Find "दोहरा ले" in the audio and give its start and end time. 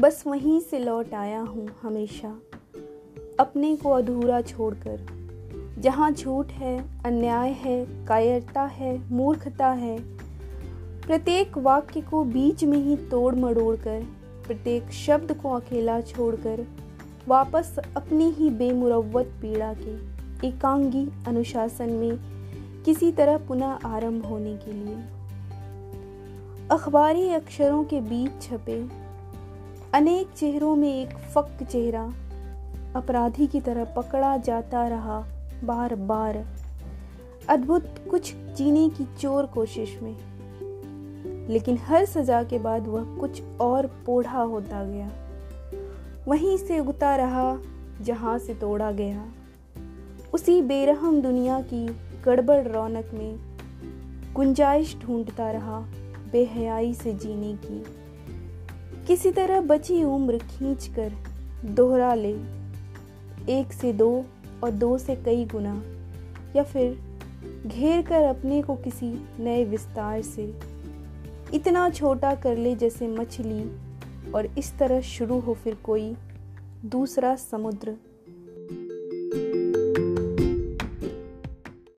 61.64-62.32